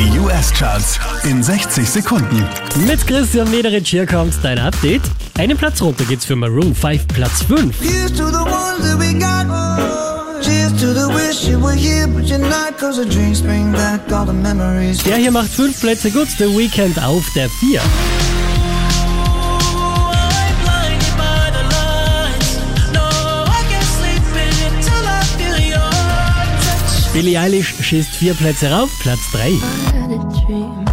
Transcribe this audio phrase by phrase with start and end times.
[0.00, 2.42] Die US-Charts in 60 Sekunden.
[2.86, 5.02] Mit Christian Mederich hier kommt dein Update.
[5.36, 7.78] Einen Platz runter geht's für Maroon 5, Platz 5.
[7.78, 9.46] Here's to the ones that we got.
[10.42, 12.78] Cheers to the wish you were here, but you're not.
[12.78, 15.02] Cause the drinks bring back all the memories.
[15.02, 17.82] Der hier macht fünf Plätze gut, The Weekend auf der 4.
[27.12, 29.50] Billie Eilish schießt vier Plätze rauf, Platz 3.
[29.50, 30.84] had a dream.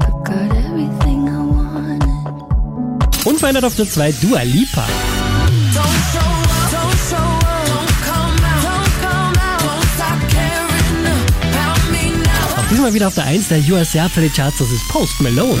[0.00, 3.26] I got everything I wanted.
[3.26, 4.86] Unverändert auf der 2 Dua Lipa.
[12.56, 15.60] Auch diesmal wieder auf der 1 der US Airplay Charts, das ist Post Malone.